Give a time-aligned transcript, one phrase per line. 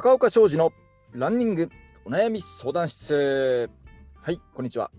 [0.00, 0.72] 高岡商事の
[1.10, 1.70] ランニング
[2.04, 3.68] お悩み相談室。
[4.22, 4.92] はいこんにちは。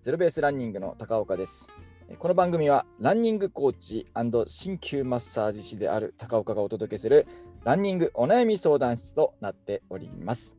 [0.00, 1.70] ゼロベースランニングの高岡です。
[2.18, 7.28] この番組はランニングコーチ鍼灸マッサージ師である高岡がお届けする
[7.62, 10.58] ランニングお悩み相談室となっております。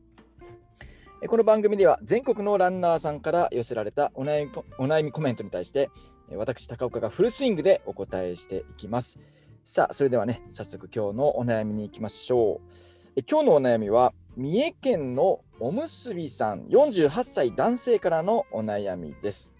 [1.28, 5.90] この番組では全国のランナーさんから寄せられたお悩みお悩みコメントに対して
[6.34, 9.18] 私高岡がフルスイングでお答えしていきます。
[9.62, 12.97] さあそれではね早速今日のお悩みに行きましょう。
[13.26, 19.52] 今日のお悩みは三重県のおむすびさん48歳男性からのお悩みです。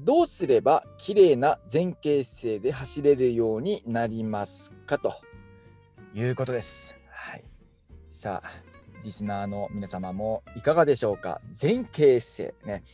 [0.00, 5.14] どうすれば綺麗な前傾姿勢で走れるようになりますかと。
[6.14, 6.96] いうことです。
[7.08, 7.44] はい、
[8.10, 8.50] さあ
[9.04, 11.40] リスナーの皆様もいかがでしょうか？
[11.50, 12.66] 前傾姿勢。
[12.66, 12.84] ね。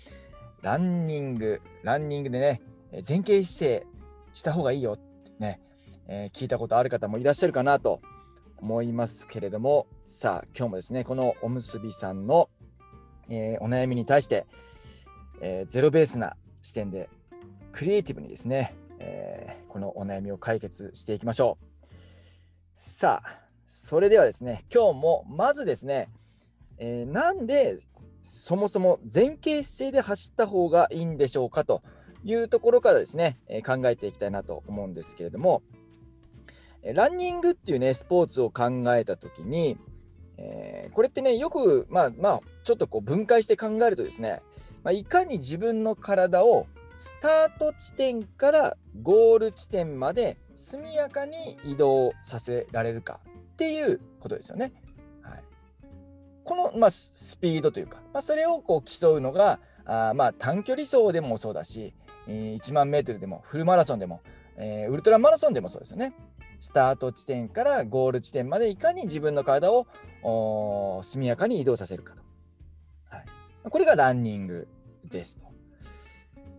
[0.61, 2.61] ランニングランニングでね
[3.09, 3.87] 前傾姿勢
[4.35, 5.61] した方がいいよってね、
[6.09, 8.03] えー、聞いたことある方もいらっしゃるかなと
[8.61, 12.49] 思いますけれどもさあ今日もですねこのおむすびさんの、
[13.29, 14.47] えー、お悩みに対して、
[15.41, 17.09] えー、ゼロベースな視点で
[17.73, 21.67] クリエイティブにですね、えー、このお悩みを解決していきましょう。
[22.75, 26.09] さあそれではですね今日もまずですね、
[26.79, 27.79] えなんで
[28.23, 31.83] そもそも前傾姿勢で走った方がいいんでしょうかと
[32.25, 35.63] いうところからですね、え考えていきたいなと思うんですけれども、
[36.83, 39.77] ランニングっていうね、スポーツを考えたときに、
[40.37, 44.43] えー、これってね、よく、まあまあ、ちょっとこう分解して考えるとですね、
[44.85, 53.21] まあ、いかに自分の体をスタート地点からゴール地点まで速やかに移動させられるか
[53.53, 54.73] っていうことですよね。
[55.23, 55.45] はい、
[56.45, 61.95] この、まあ、スピードというか、まあ、それをこう競うのがあまあ短距離走でもそうだし、
[62.29, 64.21] えー、1万メートルでもフルマラソンでも、
[64.57, 66.13] えー、ウルトラマラソンでもそうですよね。
[66.61, 69.87] スタート地点からゴール地点までいかに自分の体を
[71.03, 72.23] 速やかに移動させるかと。
[73.11, 73.25] はい、
[73.71, 74.69] これがランニング
[75.05, 75.45] ですと。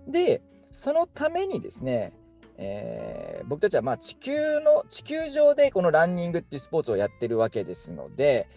[0.07, 0.41] で、
[0.71, 2.13] そのためにですね、
[2.57, 8.49] えー、僕たちはまあ地球の地球上でこのランニングっていうスポーツをやってるわけですので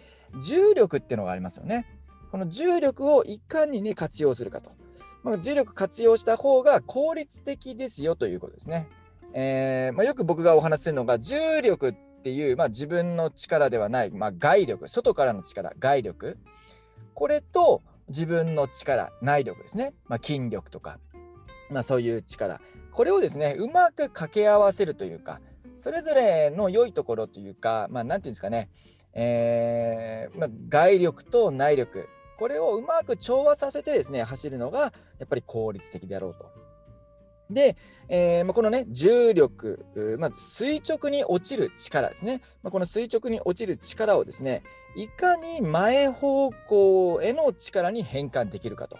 [0.43, 1.85] 重力っていうのがありますよね。
[2.31, 4.71] この重力をいかにね活用するかと。
[5.23, 8.89] まあ、重力活用した方が効率的ですよということですね。
[9.33, 16.37] えー、まあ、よく僕がお話しするのが重力っていう、まあ、自分の力ではない、まあ、外力外からの力外力。
[17.13, 20.99] これと自分の力内力ですね、ま筋力とか、
[21.69, 22.61] まそういう力。
[22.91, 25.41] これをですねうまく掛け合わせるというか
[25.75, 28.69] それぞれの良いところというかまあ何て言うんですかね、
[29.13, 32.07] えー、ま外力と内力。
[32.39, 36.51] これをうまく調和させてですね走るのがやっぱり効率的であろうと。
[37.49, 37.75] で、
[38.07, 39.85] えーまあ、このね、重力、
[40.19, 42.41] まず垂直に落ちる力ですね。
[42.61, 44.63] まあ、この垂直に落ちる力をですね、
[44.95, 48.97] いかに前方向への力に変換できるかと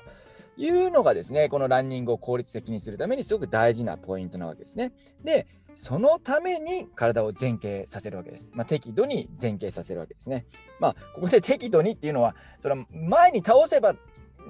[0.57, 4.91] いうのがですね、このランニングを効率的にするためにすごく大事なポイントなわけですね。
[5.23, 8.51] で、そのために体を前傾させるわけです。
[8.53, 10.45] まあ、適度に前傾させるわけですね。
[10.79, 13.95] まあ、ここで適度にっていうのは、それは前に倒せば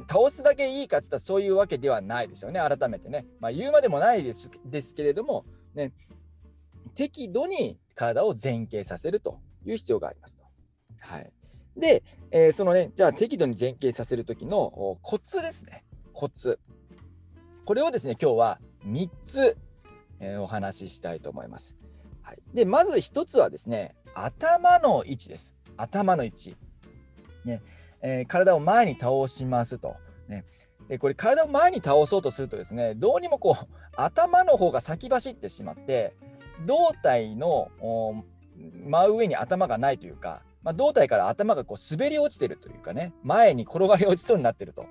[0.08, 3.26] 倒すだけいいかって言ったらそういうわけではないですよね、改めてね。
[3.40, 5.46] まあ、言うまでもないですですけれども、
[5.76, 5.94] ね、
[6.96, 10.44] 適度に体を前傾させるという必要がありますと。
[11.02, 11.34] はい、
[11.78, 16.60] で、えー、そのね、じゃあ適度に前傾させるときのコツですね、コツ。
[17.66, 19.58] これをですね、今日は3つ、
[20.20, 21.76] えー、お話ししたいと思います。
[22.22, 25.56] はい、で、まず1つはですね、頭の位置です。
[25.78, 26.56] 頭の位置。
[27.46, 27.62] ね、
[28.04, 29.96] えー、体を前に倒しますと。
[30.28, 30.46] ね、
[30.88, 36.16] でこれ体を前に倒そうとするとですねどうにもこう頭の方が先走ってしまって
[36.66, 37.72] 胴体の
[38.86, 44.86] 真上に頭がないというか、まあ、胴体から頭がこう滑り落ちてるというかね前に転がり落ちそうになってると。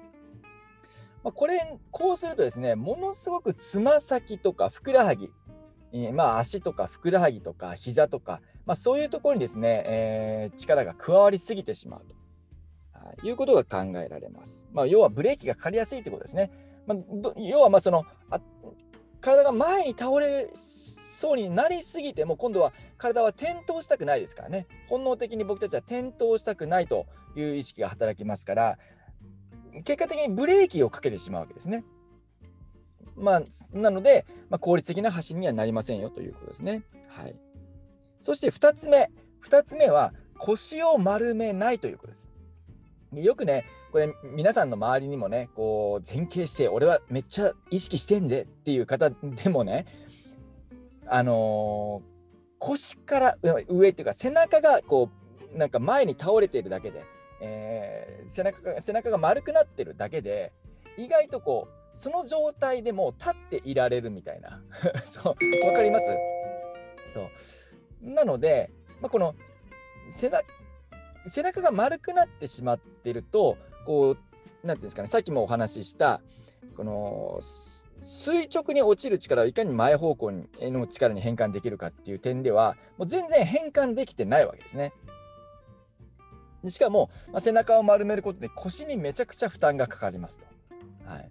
[1.23, 5.31] まあ、これこうするとですねものすごくつま先とかふくらはぎ、
[5.93, 12.22] えー、まあ足とかふくらはぎとか膝とか、まあ、そういうところにですね、えー、力が加わりすぎてしまうと。
[13.23, 14.67] いうことが考えられます。
[14.73, 16.51] まあ、要はブレーキがかかりやすいということですね。
[16.87, 16.99] まあ、
[17.39, 18.41] 要はまあそのあ
[19.21, 27.07] 体が前に倒れそうになりすぎても今度は体は転倒したくないですからね本能的に僕たちは転倒したくないと
[27.37, 28.79] いう意識が働きますから
[29.85, 31.85] 結果的にブレーキをかけてしまうわけですね。
[33.15, 36.83] まあ、なので、まあ、効率的な走りにはなりませんよということですね。
[37.09, 37.35] はい、
[38.21, 39.11] そして2つ目
[39.45, 42.32] 2つ目は腰を丸めないということです。
[43.15, 49.87] よくね、これ皆さんの周りにもね、こう前傾姿勢、俺はめっちゃ意識してんでっていう方でもね、
[51.07, 52.13] あのー、
[52.59, 53.37] 腰から
[53.69, 55.11] 上っていうか背中がこ
[55.55, 57.05] うなんか前に倒れているだけで、
[57.43, 60.53] えー、背中が背中が丸くなってるだけで
[60.97, 64.63] 意外とこうその状態でも立っていられるみたいな。
[65.05, 66.07] そうわかります？
[67.11, 67.29] そう。
[68.01, 68.71] なので、
[69.03, 69.35] まあ、この
[70.09, 70.43] 背中
[71.27, 74.19] 背中が丸くなってしまってるとこう
[74.65, 76.21] 何ていうんですかねさっきもお話しした
[76.77, 77.39] この
[78.05, 84.93] 垂直に落ちる力をいかに前方向の力に変換できるかっていう点ではもう全然変換できてないわけですね。
[86.65, 90.47] でしかも、まあ、背中を丸めることで腰にめちゃくちゃ負担がかかりますと。
[91.05, 91.31] はい、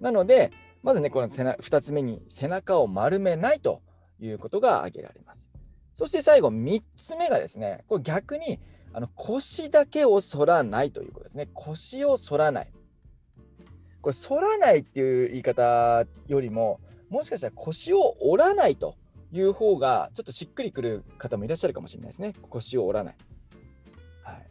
[0.00, 0.52] なので
[0.82, 3.82] まずねこの背2つ目に背中を丸めないと
[4.20, 5.50] いうことが挙げられます。
[5.94, 8.60] そして最後3つ目がですねこれ逆に
[8.94, 11.48] あの腰だけを反らないということですね。
[11.52, 12.72] 腰を反らない。
[14.00, 16.80] これ反らないっていう言い方よりも
[17.10, 18.96] もしかしたら腰を折らないと
[19.32, 22.34] いう方がちょっとしっくりくる方もいらっしゃるかもしれないですね。
[22.50, 23.16] 腰を折らない、
[24.22, 24.46] はい。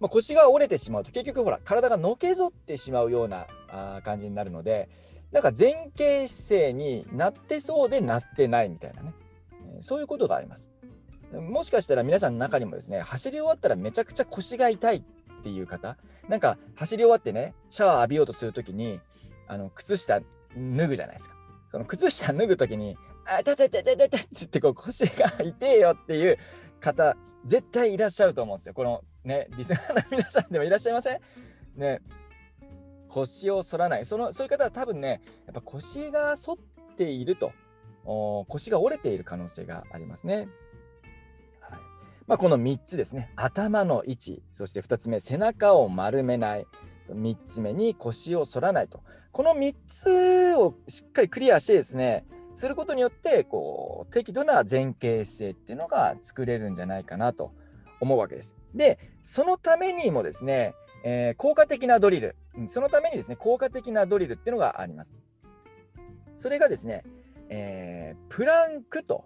[0.00, 4.88] まあ、腰が折れてしまうと結局ほら体がのけぞってしまうようなあ感じになるので
[5.32, 9.12] なんか前傾姿勢になってそうでなってないみたいなね、
[9.80, 10.70] そういうことがあります。
[11.32, 15.02] もしかしたら皆さんの中にもですね走り終わったらめちゃくちゃ腰が痛いっ
[15.42, 15.96] ていう方
[16.28, 19.00] なんか走り終わってねシャワー浴びようとするときに
[19.46, 20.26] あの靴下脱
[20.88, 21.36] ぐじゃないですか。
[21.70, 22.96] その靴下脱ぐときに
[23.26, 26.38] 「あたたたたたた」って言ってこう腰が痛えよっていう
[26.80, 28.74] 方絶対いらっしゃると思うんですよ。
[28.74, 31.20] このねリスナーの皆さんでもいらっしゃいません？
[31.76, 32.00] ね。
[33.08, 34.06] 腰を反らない。
[34.06, 36.58] そのそういう方は多分ねやっぱ腰が反っ
[36.96, 37.52] ていると。
[38.48, 40.48] 腰が折れている可能性がありますね。
[42.28, 46.66] まあ、この3つですね頭の位置そして2つ目背中を丸めない
[47.10, 49.02] 3つ目に腰を反らないと
[49.32, 57.52] この3つをしっかりクリアしてですねすることによってこう適度な前傾姿勢っていうのが作れるんじゃないかなと
[58.00, 58.56] 思うわけです。
[58.74, 60.74] でそのためにもですね、
[61.04, 62.36] えー、効果的なドリル
[62.66, 65.14] そのためにですね効果的なドリルっていうのがあります。
[66.34, 67.04] それがですね、
[67.48, 69.24] えー、プランクと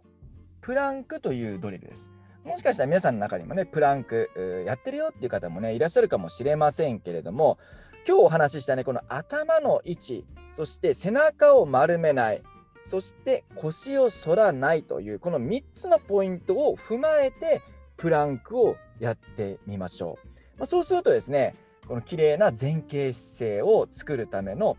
[0.60, 2.10] プランクというドリルです。
[2.44, 4.30] もしかしたら皆さんの中にもね、プランク
[4.66, 7.58] やってるよっていう方もね、いらっしゃるかもしれませんけれども、
[8.06, 12.42] 今日お話ししたね、この頭の位置、そして背中を丸めない、
[12.82, 17.62] そして腰を反らないという、この3つのポイントを踏まえて、
[17.96, 20.28] プランクをやってみましょう。
[20.58, 21.54] まあ、そうするとですね、
[21.86, 24.76] この綺麗な前傾姿勢を作るための、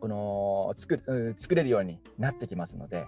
[0.00, 3.06] この作作れるようになってきますので、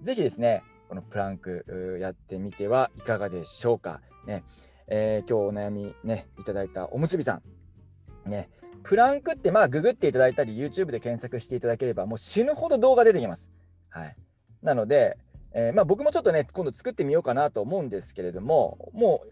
[0.00, 4.00] ぜひですね、このプランクやってみてはいかがでしょうか。
[4.26, 4.44] ね
[4.88, 8.28] えー、今日お悩みねいただいたおむすびさん。
[8.28, 8.48] ね、
[8.82, 13.50] プランクってまあググっていただいたり YouTube で検索していただければもう死ぬほど動画出てきます。
[13.88, 14.16] はい、
[14.62, 15.16] なので、
[15.52, 19.22] えー、まあ、僕もちょっとね今度作ってみようかなと思うんですけれどもも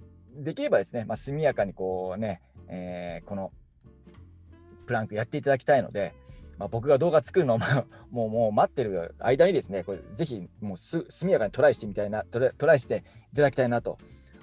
[0.41, 3.53] うできればですね、まあ、速やかにこうね、えー、この
[4.87, 6.15] プランクやっていただきたいので、
[6.59, 7.59] まあ、僕が動画作るのを
[8.11, 13.99] もうもう待ってる間にですね、これぜひもう速やかにトライしてみたいなトラ、トライしていただきたいなと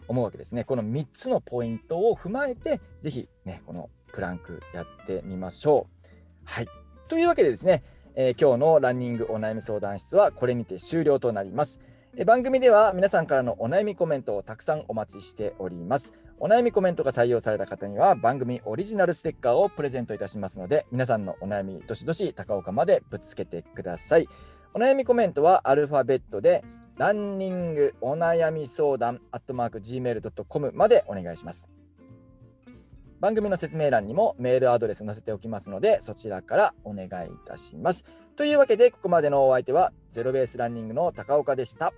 [0.08, 0.64] 思うわけですね。
[0.64, 6.08] この3つのポイントを踏まえて、ぜひね、このプランクやってみましょう。
[6.44, 6.68] はい。
[7.08, 7.84] というわけでですね、
[8.16, 11.80] えー、今日のランニングお悩み相談室はこれにて終了となります。
[12.26, 16.14] 番組では皆さんからのお悩みコメントをたくさんお待ちしております。
[16.40, 24.28] お悩みコメントが採用された方には番組オリジナルステッカーをプレゼントいたしますので皆さんのお悩みどしどし高岡までぶつけてください。
[24.74, 26.66] お悩みコメントはアルファベットで
[26.98, 31.70] ランニングお悩み相談アットマーク Gmail.com までお願いします。
[33.22, 38.04] 番組の説明欄にもメールアドレス載せておきますのでそちらからお願いいたします。
[38.36, 41.94] というわけでここまでのお相手はゼロベースランニングの高岡でした。